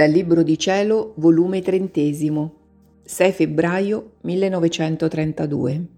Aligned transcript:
Dal 0.00 0.10
Libro 0.10 0.42
di 0.42 0.56
Cielo, 0.56 1.12
volume 1.16 1.60
trentesimo, 1.60 2.54
6 3.02 3.32
febbraio 3.32 4.12
1932. 4.22 5.88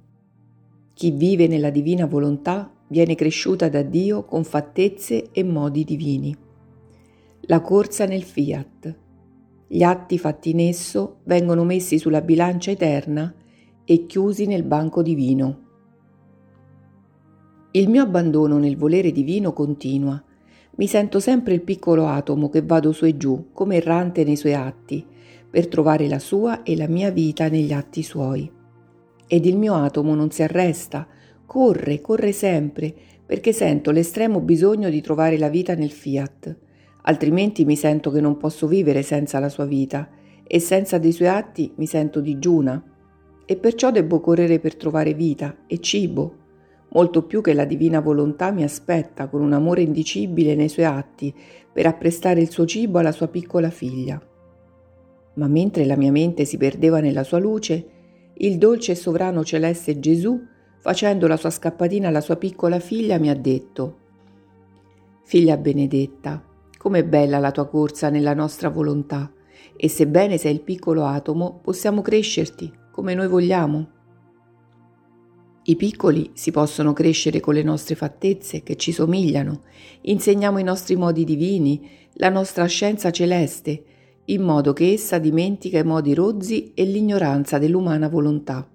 Chi 0.92 1.12
vive 1.12 1.46
nella 1.46 1.70
divina 1.70 2.06
volontà 2.06 2.68
viene 2.88 3.14
cresciuta 3.14 3.68
da 3.68 3.82
Dio 3.82 4.24
con 4.24 4.42
fattezze 4.42 5.28
e 5.30 5.44
modi 5.44 5.84
divini. 5.84 6.36
La 7.42 7.60
corsa 7.60 8.04
nel 8.04 8.24
fiat. 8.24 8.96
Gli 9.68 9.84
atti 9.84 10.18
fatti 10.18 10.50
in 10.50 10.58
esso 10.58 11.18
vengono 11.22 11.62
messi 11.62 11.96
sulla 11.96 12.22
bilancia 12.22 12.72
eterna 12.72 13.32
e 13.84 14.06
chiusi 14.06 14.46
nel 14.46 14.64
banco 14.64 15.00
divino. 15.02 15.60
Il 17.70 17.88
mio 17.88 18.02
abbandono 18.02 18.58
nel 18.58 18.76
volere 18.76 19.12
divino 19.12 19.52
continua 19.52 20.20
mi 20.74 20.86
sento 20.86 21.20
sempre 21.20 21.54
il 21.54 21.62
piccolo 21.62 22.06
atomo 22.06 22.48
che 22.48 22.62
vado 22.62 22.92
su 22.92 23.04
e 23.04 23.16
giù, 23.16 23.48
come 23.52 23.76
errante 23.76 24.24
nei 24.24 24.36
suoi 24.36 24.54
atti, 24.54 25.04
per 25.50 25.68
trovare 25.68 26.08
la 26.08 26.18
sua 26.18 26.62
e 26.62 26.76
la 26.76 26.88
mia 26.88 27.10
vita 27.10 27.48
negli 27.48 27.72
atti 27.72 28.02
suoi. 28.02 28.50
Ed 29.26 29.44
il 29.44 29.58
mio 29.58 29.74
atomo 29.74 30.14
non 30.14 30.30
si 30.30 30.42
arresta, 30.42 31.06
corre, 31.44 32.00
corre 32.00 32.32
sempre, 32.32 32.94
perché 33.24 33.52
sento 33.52 33.90
l'estremo 33.90 34.40
bisogno 34.40 34.88
di 34.88 35.02
trovare 35.02 35.36
la 35.36 35.48
vita 35.48 35.74
nel 35.74 35.90
fiat, 35.90 36.56
altrimenti 37.02 37.64
mi 37.64 37.76
sento 37.76 38.10
che 38.10 38.20
non 38.20 38.38
posso 38.38 38.66
vivere 38.66 39.02
senza 39.02 39.38
la 39.38 39.48
sua 39.50 39.66
vita, 39.66 40.08
e 40.42 40.58
senza 40.58 40.98
dei 40.98 41.12
suoi 41.12 41.28
atti 41.28 41.72
mi 41.76 41.86
sento 41.86 42.20
digiuna, 42.20 42.82
e 43.44 43.56
perciò 43.56 43.90
debbo 43.90 44.20
correre 44.20 44.58
per 44.58 44.76
trovare 44.76 45.12
vita 45.12 45.64
e 45.66 45.78
cibo, 45.80 46.36
molto 46.92 47.22
più 47.22 47.40
che 47.40 47.54
la 47.54 47.64
divina 47.64 48.00
volontà 48.00 48.50
mi 48.50 48.62
aspetta 48.62 49.28
con 49.28 49.42
un 49.42 49.52
amore 49.52 49.82
indicibile 49.82 50.54
nei 50.54 50.68
suoi 50.68 50.86
atti 50.86 51.34
per 51.72 51.86
apprestare 51.86 52.40
il 52.40 52.50
suo 52.50 52.66
cibo 52.66 52.98
alla 52.98 53.12
sua 53.12 53.28
piccola 53.28 53.70
figlia. 53.70 54.20
Ma 55.34 55.46
mentre 55.46 55.84
la 55.84 55.96
mia 55.96 56.10
mente 56.10 56.44
si 56.44 56.56
perdeva 56.56 57.00
nella 57.00 57.24
sua 57.24 57.38
luce, 57.38 57.86
il 58.34 58.58
dolce 58.58 58.92
e 58.92 58.96
sovrano 58.96 59.44
celeste 59.44 59.98
Gesù, 59.98 60.40
facendo 60.78 61.26
la 61.26 61.36
sua 61.36 61.50
scappatina 61.50 62.08
alla 62.08 62.20
sua 62.20 62.36
piccola 62.36 62.78
figlia, 62.78 63.18
mi 63.18 63.30
ha 63.30 63.36
detto 63.36 63.98
Figlia 65.24 65.56
benedetta, 65.56 66.44
com'è 66.76 67.04
bella 67.04 67.38
la 67.38 67.52
tua 67.52 67.66
corsa 67.66 68.10
nella 68.10 68.34
nostra 68.34 68.68
volontà, 68.68 69.32
e 69.74 69.88
sebbene 69.88 70.36
sei 70.36 70.52
il 70.52 70.60
piccolo 70.60 71.04
atomo, 71.04 71.60
possiamo 71.62 72.02
crescerti 72.02 72.70
come 72.90 73.14
noi 73.14 73.28
vogliamo. 73.28 74.01
I 75.64 75.76
piccoli 75.76 76.30
si 76.34 76.50
possono 76.50 76.92
crescere 76.92 77.38
con 77.38 77.54
le 77.54 77.62
nostre 77.62 77.94
fattezze 77.94 78.64
che 78.64 78.74
ci 78.74 78.90
somigliano, 78.90 79.60
insegniamo 80.00 80.58
i 80.58 80.64
nostri 80.64 80.96
modi 80.96 81.22
divini, 81.22 81.88
la 82.14 82.30
nostra 82.30 82.66
scienza 82.66 83.12
celeste, 83.12 83.84
in 84.24 84.42
modo 84.42 84.72
che 84.72 84.92
essa 84.92 85.18
dimentica 85.18 85.78
i 85.78 85.84
modi 85.84 86.14
rozzi 86.14 86.72
e 86.74 86.84
l'ignoranza 86.84 87.58
dell'umana 87.58 88.08
volontà. 88.08 88.68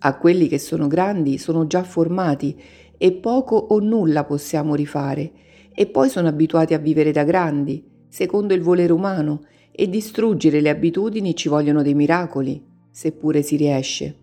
A 0.00 0.16
quelli 0.18 0.46
che 0.46 0.58
sono 0.58 0.88
grandi 0.88 1.38
sono 1.38 1.66
già 1.66 1.82
formati 1.82 2.60
e 2.98 3.12
poco 3.12 3.56
o 3.56 3.80
nulla 3.80 4.24
possiamo 4.24 4.74
rifare, 4.74 5.32
e 5.72 5.86
poi 5.86 6.10
sono 6.10 6.28
abituati 6.28 6.74
a 6.74 6.78
vivere 6.78 7.12
da 7.12 7.24
grandi, 7.24 7.82
secondo 8.08 8.52
il 8.52 8.60
volere 8.60 8.92
umano, 8.92 9.44
e 9.72 9.88
distruggere 9.88 10.60
le 10.60 10.68
abitudini 10.68 11.34
ci 11.34 11.48
vogliono 11.48 11.82
dei 11.82 11.94
miracoli, 11.94 12.62
seppure 12.90 13.40
si 13.40 13.56
riesce. 13.56 14.16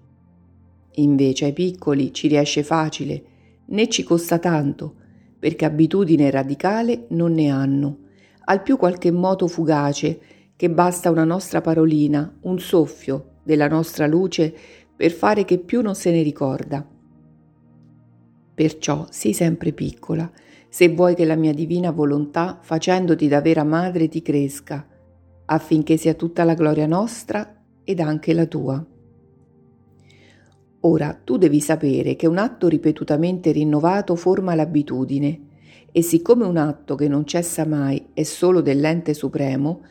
Invece 0.96 1.46
ai 1.46 1.54
piccoli 1.54 2.14
ci 2.14 2.28
riesce 2.28 2.64
facile, 2.64 3.24
né 3.66 3.90
ci 3.90 4.04
costa 4.04 4.40
tanto, 4.40 4.96
perché 5.38 5.66
abitudine 5.66 6.30
radicale 6.30 7.06
non 7.10 7.34
ne 7.34 7.50
hanno, 7.50 7.98
al 8.46 8.62
più 8.62 8.78
qualche 8.78 9.12
moto 9.12 9.48
fugace, 9.48 10.20
che 10.56 10.70
basta 10.70 11.10
una 11.10 11.26
nostra 11.26 11.62
parolina, 11.62 12.38
un 12.42 12.60
soffio 12.60 13.32
della 13.44 13.68
nostra 13.68 14.08
luce 14.08 14.54
per 14.96 15.12
fare 15.12 15.44
che 15.44 15.58
più 15.58 15.82
non 15.82 15.96
se 15.96 16.12
ne 16.12 16.22
ricorda. 16.22 16.88
Perciò 18.54 19.06
sii 19.10 19.34
sempre 19.34 19.74
piccola, 19.74 20.32
se 20.70 20.90
vuoi 20.90 21.16
che 21.16 21.26
la 21.26 21.36
mia 21.36 21.54
divina 21.54 21.92
volontà, 21.92 22.60
facendoti 22.62 23.28
da 23.28 23.42
vera 23.42 23.64
madre, 23.64 24.08
ti 24.08 24.22
cresca, 24.22 24.88
affinché 25.46 25.98
sia 25.98 26.14
tutta 26.14 26.44
la 26.46 26.54
gloria 26.54 26.88
nostra 26.88 27.62
ed 27.84 28.00
anche 28.00 28.34
la 28.34 28.46
tua. 28.46 28.86
Ora 30.88 31.20
tu 31.24 31.38
devi 31.38 31.62
sapere 31.62 32.16
che 32.16 32.28
un 32.28 32.38
atto 32.38 32.68
ripetutamente 32.68 33.52
rinnovato 33.52 34.16
forma 34.16 34.54
l'abitudine 34.54 35.40
e 35.92 36.04
siccome 36.04 36.46
un 36.46 36.58
atto 36.58 36.94
che 36.94 37.08
non 37.08 37.26
cessa 37.26 37.66
mai 37.66 38.10
è 38.14 38.22
solo 38.22 38.62
dell'ente 38.62 39.16
supremo, 39.16 39.82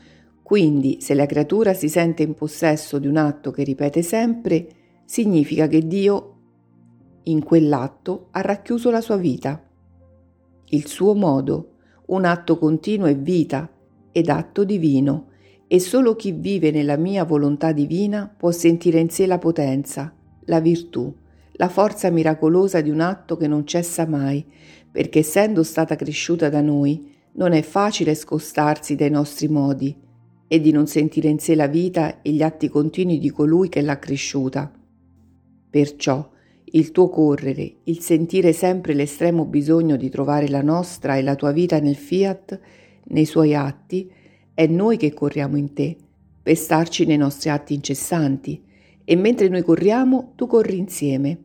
quindi 0.45 0.99
se 1.01 1.15
la 1.15 1.27
creatura 1.27 1.75
si 1.75 1.89
sente 1.89 2.23
in 2.23 2.35
possesso 2.35 3.01
di 3.01 3.09
un 3.09 3.17
atto 3.17 3.51
che 3.51 3.65
ripete 3.65 4.03
sempre, 4.03 4.69
significa 5.05 5.67
che 5.67 5.85
Dio 5.85 6.37
in 7.25 7.43
quell'atto 7.43 8.29
ha 8.31 8.41
racchiuso 8.43 8.91
la 8.91 9.01
sua 9.01 9.17
vita. 9.17 9.61
Il 10.67 10.87
suo 10.87 11.15
modo, 11.15 11.71
un 12.07 12.25
atto 12.25 12.57
continuo 12.57 13.09
è 13.09 13.17
vita 13.17 13.69
ed 14.13 14.29
atto 14.29 14.63
divino, 14.63 15.31
e 15.67 15.81
solo 15.81 16.15
chi 16.15 16.31
vive 16.31 16.71
nella 16.71 16.97
mia 16.97 17.25
volontà 17.25 17.73
divina 17.73 18.33
può 18.37 18.53
sentire 18.53 19.01
in 19.01 19.09
sé 19.09 19.27
la 19.27 19.39
potenza, 19.39 20.15
la 20.47 20.61
virtù, 20.61 21.13
la 21.53 21.69
forza 21.69 22.11
miracolosa 22.11 22.81
di 22.81 22.91
un 22.91 23.01
atto 23.01 23.37
che 23.37 23.47
non 23.47 23.67
cessa 23.67 24.07
mai, 24.07 24.45
perché 24.91 25.21
essendo 25.21 25.63
stata 25.63 25.97
cresciuta 25.97 26.49
da 26.49 26.61
noi, 26.61 27.13
non 27.33 27.53
è 27.53 27.63
facile 27.63 28.15
scostarsi 28.15 28.95
dai 28.95 29.11
nostri 29.11 29.49
modi 29.49 29.95
e 30.47 30.61
di 30.61 30.71
non 30.71 30.87
sentire 30.87 31.29
in 31.29 31.39
sé 31.39 31.55
la 31.55 31.67
vita 31.67 32.23
e 32.23 32.31
gli 32.31 32.43
atti 32.43 32.69
continui 32.69 33.19
di 33.19 33.31
colui 33.31 33.69
che 33.69 33.81
l'ha 33.81 33.99
cresciuta. 33.99 34.73
Perciò 35.71 36.31
il 36.65 36.91
tuo 36.91 37.09
correre, 37.09 37.77
il 37.85 38.01
sentire 38.01 38.53
sempre 38.53 38.95
l'estremo 38.95 39.45
bisogno 39.45 39.97
di 39.97 40.09
trovare 40.09 40.49
la 40.49 40.63
nostra 40.63 41.17
e 41.17 41.23
la 41.23 41.35
tua 41.35 41.53
vita 41.53 41.79
nel 41.79 41.97
fiat, 41.97 42.61
nei 43.07 43.25
suoi 43.25 43.55
atti, 43.55 44.11
è 44.55 44.67
noi 44.67 44.97
che 44.97 45.13
corriamo 45.13 45.57
in 45.57 45.73
te, 45.73 45.97
per 46.43 46.57
starci 46.57 47.07
nei 47.07 47.17
nostri 47.17 47.51
atti 47.51 47.75
incessanti, 47.75 48.63
e 49.05 49.17
mentre 49.17 49.49
noi 49.49 49.63
corriamo, 49.63 50.33
tu 50.35 50.47
corri 50.47 50.79
insieme, 50.79 51.39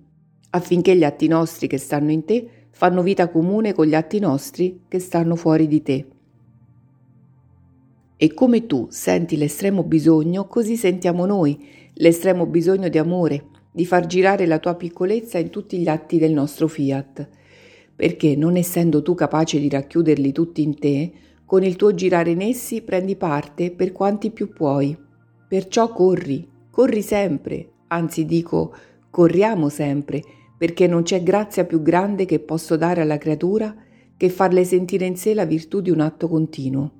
affinché 0.51 0.95
gli 0.95 1.03
atti 1.03 1.27
nostri 1.27 1.67
che 1.67 1.77
stanno 1.77 2.11
in 2.11 2.23
te 2.23 2.49
fanno 2.71 3.03
vita 3.03 3.29
comune 3.29 3.73
con 3.73 3.85
gli 3.85 3.95
atti 3.95 4.19
nostri 4.19 4.83
che 4.87 4.99
stanno 4.99 5.35
fuori 5.35 5.67
di 5.67 5.81
te. 5.81 6.05
E 8.15 8.33
come 8.33 8.65
tu 8.65 8.87
senti 8.89 9.37
l'estremo 9.37 9.83
bisogno, 9.83 10.47
così 10.47 10.75
sentiamo 10.75 11.25
noi 11.25 11.57
l'estremo 11.93 12.45
bisogno 12.45 12.87
di 12.87 12.97
amore, 12.97 13.45
di 13.71 13.85
far 13.85 14.05
girare 14.05 14.45
la 14.45 14.59
tua 14.59 14.75
piccolezza 14.75 15.37
in 15.37 15.49
tutti 15.49 15.77
gli 15.77 15.87
atti 15.87 16.17
del 16.17 16.31
nostro 16.31 16.67
fiat, 16.67 17.29
perché 17.95 18.35
non 18.35 18.55
essendo 18.55 19.01
tu 19.01 19.13
capace 19.15 19.59
di 19.59 19.69
racchiuderli 19.69 20.31
tutti 20.31 20.61
in 20.61 20.77
te, 20.77 21.11
con 21.45 21.63
il 21.63 21.75
tuo 21.75 21.93
girare 21.93 22.31
in 22.31 22.41
essi 22.41 22.81
prendi 22.81 23.15
parte 23.15 23.71
per 23.71 23.91
quanti 23.91 24.31
più 24.31 24.53
puoi. 24.53 24.97
Perciò 25.47 25.91
corri, 25.91 26.47
Corri 26.79 27.01
sempre, 27.01 27.71
anzi 27.87 28.23
dico 28.23 28.73
corriamo 29.09 29.67
sempre, 29.67 30.23
perché 30.57 30.87
non 30.87 31.03
c'è 31.03 31.21
grazia 31.21 31.65
più 31.65 31.81
grande 31.81 32.23
che 32.23 32.39
posso 32.39 32.77
dare 32.77 33.01
alla 33.01 33.17
creatura 33.17 33.75
che 34.15 34.29
farle 34.29 34.63
sentire 34.63 35.05
in 35.05 35.17
sé 35.17 35.33
la 35.33 35.43
virtù 35.43 35.81
di 35.81 35.89
un 35.89 35.99
atto 35.99 36.29
continuo. 36.29 36.91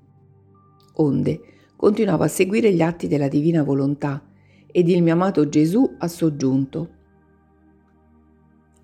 Onde 0.95 1.39
continuavo 1.77 2.23
a 2.23 2.27
seguire 2.27 2.73
gli 2.73 2.81
atti 2.81 3.07
della 3.07 3.29
divina 3.29 3.63
volontà 3.63 4.21
ed 4.69 4.89
il 4.89 5.01
mio 5.01 5.13
amato 5.13 5.47
Gesù 5.47 5.95
ha 5.97 6.09
soggiunto. 6.09 6.89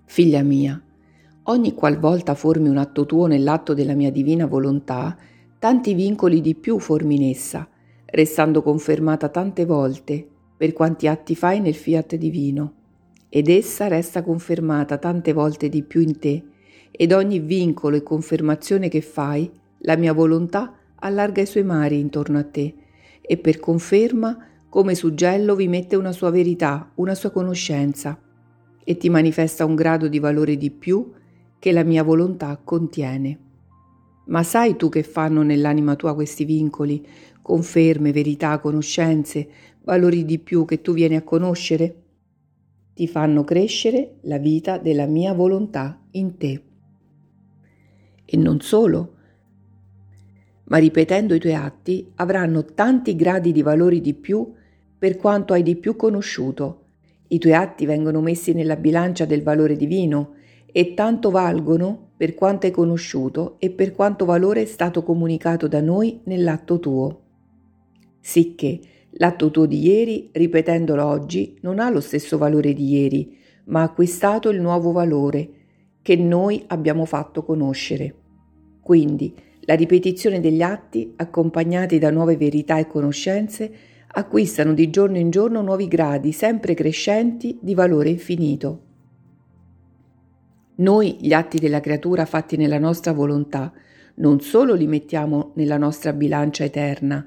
Figlia 0.06 0.40
mia, 0.40 0.82
ogni 1.42 1.74
qualvolta 1.74 2.34
formi 2.34 2.70
un 2.70 2.78
atto 2.78 3.04
tuo 3.04 3.26
nell'atto 3.26 3.74
della 3.74 3.94
mia 3.94 4.10
divina 4.10 4.46
volontà, 4.46 5.14
tanti 5.58 5.92
vincoli 5.92 6.40
di 6.40 6.54
più 6.54 6.78
formi 6.78 7.16
in 7.16 7.28
essa, 7.28 7.68
restando 8.06 8.62
confermata 8.62 9.28
tante 9.28 9.66
volte 9.66 10.28
per 10.56 10.72
quanti 10.72 11.06
atti 11.06 11.34
fai 11.34 11.60
nel 11.60 11.74
fiat 11.74 12.16
divino, 12.16 12.72
ed 13.28 13.48
essa 13.48 13.88
resta 13.88 14.22
confermata 14.22 14.98
tante 14.98 15.32
volte 15.32 15.68
di 15.68 15.82
più 15.82 16.00
in 16.00 16.18
te, 16.18 16.42
ed 16.90 17.12
ogni 17.12 17.40
vincolo 17.40 17.96
e 17.96 18.02
confermazione 18.02 18.88
che 18.88 19.02
fai, 19.02 19.50
la 19.80 19.96
mia 19.96 20.12
volontà 20.12 20.74
allarga 20.96 21.42
i 21.42 21.46
suoi 21.46 21.64
mari 21.64 21.98
intorno 21.98 22.38
a 22.38 22.44
te, 22.44 22.74
e 23.20 23.36
per 23.36 23.60
conferma, 23.60 24.38
come 24.68 24.94
suggello, 24.94 25.54
vi 25.54 25.68
mette 25.68 25.96
una 25.96 26.12
sua 26.12 26.30
verità, 26.30 26.90
una 26.94 27.14
sua 27.14 27.30
conoscenza, 27.30 28.18
e 28.82 28.96
ti 28.96 29.10
manifesta 29.10 29.64
un 29.64 29.74
grado 29.74 30.08
di 30.08 30.18
valore 30.18 30.56
di 30.56 30.70
più 30.70 31.12
che 31.58 31.72
la 31.72 31.82
mia 31.82 32.02
volontà 32.02 32.58
contiene. 32.62 33.38
Ma 34.26 34.42
sai 34.42 34.76
tu 34.76 34.88
che 34.88 35.02
fanno 35.02 35.42
nell'anima 35.42 35.96
tua 35.96 36.14
questi 36.14 36.44
vincoli, 36.44 37.04
conferme, 37.46 38.10
verità, 38.10 38.58
conoscenze, 38.58 39.48
valori 39.84 40.24
di 40.24 40.40
più 40.40 40.64
che 40.64 40.80
tu 40.80 40.92
vieni 40.92 41.14
a 41.14 41.22
conoscere? 41.22 42.02
Ti 42.92 43.06
fanno 43.06 43.44
crescere 43.44 44.16
la 44.22 44.38
vita 44.38 44.78
della 44.78 45.06
mia 45.06 45.32
volontà 45.32 46.02
in 46.10 46.36
te. 46.38 46.62
E 48.24 48.36
non 48.36 48.60
solo, 48.60 49.14
ma 50.64 50.78
ripetendo 50.78 51.34
i 51.34 51.38
tuoi 51.38 51.54
atti 51.54 52.10
avranno 52.16 52.64
tanti 52.64 53.14
gradi 53.14 53.52
di 53.52 53.62
valori 53.62 54.00
di 54.00 54.14
più 54.14 54.52
per 54.98 55.14
quanto 55.16 55.52
hai 55.52 55.62
di 55.62 55.76
più 55.76 55.94
conosciuto. 55.94 56.86
I 57.28 57.38
tuoi 57.38 57.54
atti 57.54 57.86
vengono 57.86 58.20
messi 58.20 58.54
nella 58.54 58.74
bilancia 58.74 59.24
del 59.24 59.44
valore 59.44 59.76
divino 59.76 60.34
e 60.66 60.94
tanto 60.94 61.30
valgono 61.30 62.10
per 62.16 62.34
quanto 62.34 62.66
hai 62.66 62.72
conosciuto 62.72 63.54
e 63.60 63.70
per 63.70 63.92
quanto 63.92 64.24
valore 64.24 64.62
è 64.62 64.66
stato 64.66 65.04
comunicato 65.04 65.68
da 65.68 65.80
noi 65.80 66.22
nell'atto 66.24 66.80
tuo. 66.80 67.20
Sicché 68.26 68.80
l'atto 69.18 69.52
tuo 69.52 69.66
di 69.66 69.86
ieri, 69.86 70.30
ripetendolo 70.32 71.04
oggi, 71.06 71.56
non 71.60 71.78
ha 71.78 71.88
lo 71.90 72.00
stesso 72.00 72.36
valore 72.38 72.72
di 72.72 72.88
ieri, 72.88 73.36
ma 73.66 73.82
ha 73.82 73.84
acquistato 73.84 74.48
il 74.48 74.60
nuovo 74.60 74.90
valore 74.90 75.48
che 76.02 76.16
noi 76.16 76.60
abbiamo 76.66 77.04
fatto 77.04 77.44
conoscere. 77.44 78.12
Quindi 78.82 79.32
la 79.60 79.74
ripetizione 79.74 80.40
degli 80.40 80.60
atti, 80.60 81.12
accompagnati 81.14 82.00
da 82.00 82.10
nuove 82.10 82.36
verità 82.36 82.78
e 82.78 82.88
conoscenze, 82.88 83.72
acquistano 84.08 84.74
di 84.74 84.90
giorno 84.90 85.18
in 85.18 85.30
giorno 85.30 85.62
nuovi 85.62 85.86
gradi 85.86 86.32
sempre 86.32 86.74
crescenti 86.74 87.56
di 87.62 87.74
valore 87.74 88.08
infinito. 88.08 88.80
Noi, 90.78 91.16
gli 91.20 91.32
atti 91.32 91.60
della 91.60 91.78
creatura 91.78 92.24
fatti 92.24 92.56
nella 92.56 92.80
nostra 92.80 93.12
volontà, 93.12 93.72
non 94.16 94.40
solo 94.40 94.74
li 94.74 94.88
mettiamo 94.88 95.52
nella 95.54 95.78
nostra 95.78 96.12
bilancia 96.12 96.64
eterna 96.64 97.24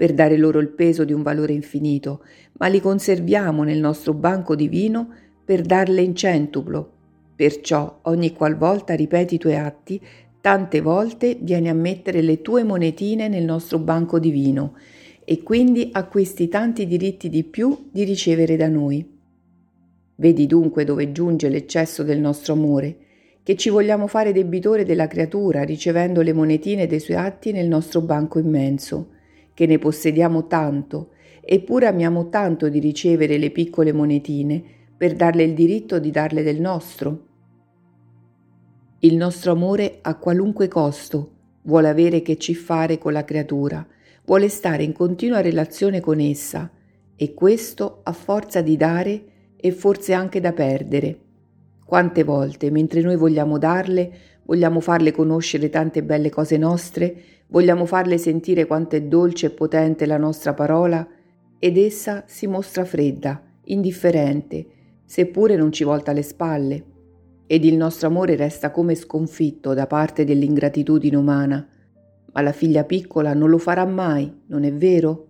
per 0.00 0.14
dare 0.14 0.38
loro 0.38 0.60
il 0.60 0.68
peso 0.68 1.04
di 1.04 1.12
un 1.12 1.20
valore 1.20 1.52
infinito, 1.52 2.24
ma 2.52 2.68
li 2.68 2.80
conserviamo 2.80 3.64
nel 3.64 3.80
nostro 3.80 4.14
banco 4.14 4.54
divino 4.54 5.10
per 5.44 5.60
darle 5.60 6.00
in 6.00 6.16
centuplo. 6.16 6.92
Perciò 7.36 7.98
ogni 8.04 8.32
qualvolta 8.32 8.94
ripeti 8.94 9.34
i 9.34 9.38
tuoi 9.38 9.56
atti, 9.56 10.00
tante 10.40 10.80
volte 10.80 11.36
vieni 11.38 11.68
a 11.68 11.74
mettere 11.74 12.22
le 12.22 12.40
tue 12.40 12.64
monetine 12.64 13.28
nel 13.28 13.44
nostro 13.44 13.78
banco 13.78 14.18
divino 14.18 14.74
e 15.22 15.42
quindi 15.42 15.90
acquisti 15.92 16.48
tanti 16.48 16.86
diritti 16.86 17.28
di 17.28 17.44
più 17.44 17.90
di 17.92 18.02
ricevere 18.04 18.56
da 18.56 18.68
noi. 18.68 19.06
Vedi 20.14 20.46
dunque 20.46 20.84
dove 20.84 21.12
giunge 21.12 21.50
l'eccesso 21.50 22.02
del 22.02 22.20
nostro 22.20 22.54
amore, 22.54 22.96
che 23.42 23.54
ci 23.54 23.68
vogliamo 23.68 24.06
fare 24.06 24.32
debitore 24.32 24.86
della 24.86 25.08
creatura 25.08 25.62
ricevendo 25.62 26.22
le 26.22 26.32
monetine 26.32 26.86
dei 26.86 27.00
suoi 27.00 27.18
atti 27.18 27.52
nel 27.52 27.68
nostro 27.68 28.00
banco 28.00 28.38
immenso, 28.38 29.18
che 29.60 29.66
ne 29.66 29.78
possediamo 29.78 30.46
tanto, 30.46 31.10
eppure 31.42 31.86
amiamo 31.86 32.30
tanto 32.30 32.70
di 32.70 32.78
ricevere 32.78 33.36
le 33.36 33.50
piccole 33.50 33.92
monetine 33.92 34.62
per 34.96 35.12
darle 35.12 35.42
il 35.42 35.52
diritto 35.52 35.98
di 35.98 36.10
darle 36.10 36.42
del 36.42 36.62
nostro. 36.62 37.26
Il 39.00 39.16
nostro 39.16 39.52
amore 39.52 39.98
a 40.00 40.16
qualunque 40.16 40.66
costo 40.66 41.32
vuole 41.64 41.90
avere 41.90 42.22
che 42.22 42.38
ci 42.38 42.54
fare 42.54 42.96
con 42.96 43.12
la 43.12 43.22
creatura, 43.22 43.86
vuole 44.24 44.48
stare 44.48 44.82
in 44.82 44.94
continua 44.94 45.42
relazione 45.42 46.00
con 46.00 46.20
essa 46.20 46.70
e 47.14 47.34
questo 47.34 48.00
a 48.02 48.12
forza 48.12 48.62
di 48.62 48.78
dare 48.78 49.24
e 49.56 49.72
forse 49.72 50.14
anche 50.14 50.40
da 50.40 50.54
perdere. 50.54 51.18
Quante 51.84 52.24
volte, 52.24 52.70
mentre 52.70 53.02
noi 53.02 53.16
vogliamo 53.16 53.58
darle, 53.58 54.10
vogliamo 54.44 54.80
farle 54.80 55.12
conoscere 55.12 55.68
tante 55.68 56.02
belle 56.02 56.30
cose 56.30 56.56
nostre, 56.56 57.39
vogliamo 57.50 57.84
farle 57.84 58.18
sentire 58.18 58.66
quanto 58.66 58.96
è 58.96 59.02
dolce 59.02 59.46
e 59.46 59.50
potente 59.50 60.06
la 60.06 60.16
nostra 60.16 60.54
parola, 60.54 61.06
ed 61.58 61.76
essa 61.76 62.24
si 62.26 62.46
mostra 62.46 62.84
fredda, 62.84 63.40
indifferente, 63.64 64.66
seppure 65.04 65.56
non 65.56 65.70
ci 65.70 65.84
volta 65.84 66.12
le 66.12 66.22
spalle 66.22 66.84
ed 67.52 67.64
il 67.64 67.76
nostro 67.76 68.06
amore 68.06 68.36
resta 68.36 68.70
come 68.70 68.94
sconfitto 68.94 69.74
da 69.74 69.88
parte 69.88 70.24
dell'ingratitudine 70.24 71.16
umana. 71.16 71.66
Ma 72.32 72.42
la 72.42 72.52
figlia 72.52 72.84
piccola 72.84 73.34
non 73.34 73.50
lo 73.50 73.58
farà 73.58 73.84
mai, 73.84 74.32
non 74.46 74.62
è 74.62 74.72
vero? 74.72 75.26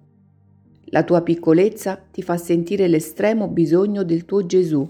La 0.91 1.03
tua 1.03 1.23
piccolezza 1.23 1.99
ti 2.11 2.21
fa 2.21 2.37
sentire 2.37 2.89
l'estremo 2.89 3.49
bisogno 3.49 4.03
del 4.03 4.27
tuo 4.27 4.45
Gesù, 4.45 4.87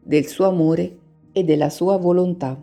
del 0.00 0.26
suo 0.26 0.46
amore 0.46 0.98
e 1.32 1.42
della 1.42 1.68
sua 1.68 1.96
volontà. 1.96 2.62